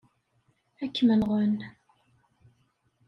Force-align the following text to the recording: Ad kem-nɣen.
Ad 0.83 0.91
kem-nɣen. 0.95 1.55